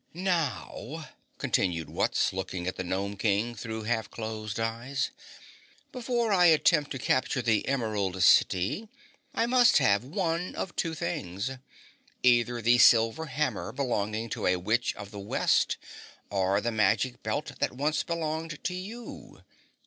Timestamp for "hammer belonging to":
13.27-14.47